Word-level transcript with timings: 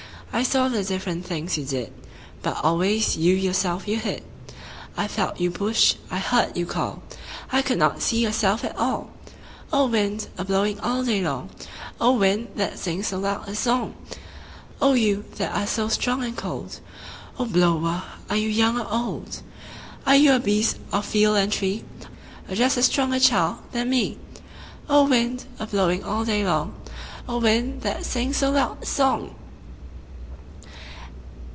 I 0.33 0.43
saw 0.43 0.69
the 0.69 0.81
different 0.85 1.25
things 1.25 1.57
you 1.57 1.65
did, 1.65 1.91
But 2.41 2.63
always 2.63 3.17
you 3.17 3.35
yourself 3.35 3.85
you 3.85 3.97
hid. 3.99 4.23
I 4.95 5.09
felt 5.09 5.41
you 5.41 5.51
push, 5.51 5.95
I 6.09 6.19
heard 6.19 6.55
you 6.55 6.65
call, 6.65 7.03
I 7.51 7.61
could 7.61 7.77
not 7.77 8.01
see 8.01 8.19
yourself 8.23 8.63
at 8.63 8.77
all 8.77 9.09
O 9.73 9.87
wind, 9.87 10.29
a 10.37 10.45
blowing 10.45 10.79
all 10.79 11.03
day 11.03 11.21
long, 11.21 11.49
O 11.99 12.17
wind, 12.17 12.47
that 12.55 12.79
sings 12.79 13.07
so 13.07 13.19
loud 13.19 13.45
a 13.45 13.53
song! 13.53 13.93
O 14.81 14.93
you 14.93 15.25
that 15.35 15.53
are 15.53 15.67
so 15.67 15.89
strong 15.89 16.23
and 16.23 16.35
cold, 16.37 16.79
O 17.37 17.43
blower, 17.45 18.03
are 18.29 18.37
you 18.37 18.47
young 18.47 18.79
or 18.79 18.87
old? 18.89 19.41
Are 20.07 20.15
you 20.15 20.31
a 20.33 20.39
beast 20.39 20.77
of 20.93 21.05
field 21.05 21.35
and 21.35 21.51
tree, 21.51 21.83
Or 22.47 22.55
just 22.55 22.77
a 22.77 22.83
stronger 22.83 23.19
child 23.19 23.57
than 23.73 23.89
me? 23.89 24.17
O 24.87 25.05
wind, 25.09 25.43
a 25.59 25.67
blowing 25.67 26.05
all 26.05 26.23
day 26.23 26.45
long, 26.45 26.73
O 27.27 27.37
wind, 27.37 27.81
that 27.81 28.05
sings 28.05 28.37
so 28.37 28.51
loud 28.51 28.81
a 28.81 28.85
song! 28.85 29.35